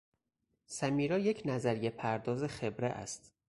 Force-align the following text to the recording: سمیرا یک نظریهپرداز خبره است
سمیرا 0.65 1.19
یک 1.19 1.41
نظریهپرداز 1.45 2.43
خبره 2.43 2.87
است 2.87 3.33